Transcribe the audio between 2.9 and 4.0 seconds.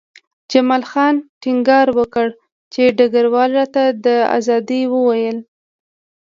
ډګروال راته